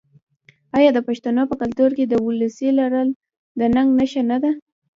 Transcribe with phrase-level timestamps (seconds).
[0.77, 3.09] آیا د پښتنو په کلتور کې د وسلې لرل
[3.59, 4.51] د ننګ نښه نه ده؟